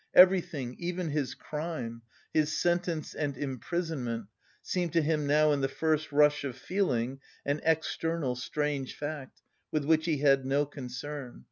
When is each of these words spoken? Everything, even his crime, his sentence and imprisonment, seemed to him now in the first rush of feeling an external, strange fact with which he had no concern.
Everything, 0.15 0.75
even 0.79 1.11
his 1.11 1.35
crime, 1.35 2.01
his 2.33 2.59
sentence 2.59 3.13
and 3.13 3.37
imprisonment, 3.37 4.25
seemed 4.63 4.93
to 4.93 5.01
him 5.03 5.27
now 5.27 5.51
in 5.51 5.61
the 5.61 5.67
first 5.67 6.11
rush 6.11 6.43
of 6.43 6.57
feeling 6.57 7.19
an 7.45 7.61
external, 7.63 8.35
strange 8.35 8.95
fact 8.95 9.43
with 9.71 9.85
which 9.85 10.05
he 10.07 10.17
had 10.17 10.43
no 10.43 10.65
concern. 10.65 11.39